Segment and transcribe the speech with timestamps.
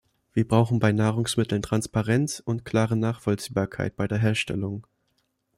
[0.33, 4.87] Wir brauchen bei Nahrungsmitteln Transparenz und klare Nachvollziehbarkeit bei der Herstellung.